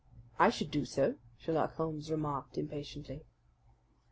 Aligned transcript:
"I 0.39 0.49
should 0.49 0.71
do 0.71 0.83
so," 0.83 1.13
Sherlock 1.37 1.75
Holmes 1.75 2.09
remarked 2.09 2.57
impatiently. 2.57 3.21